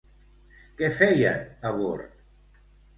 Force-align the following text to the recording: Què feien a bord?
Què 0.79 0.89
feien 1.01 1.47
a 1.73 1.77
bord? 1.79 2.21